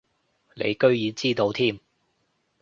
[0.55, 1.79] 你居然知道添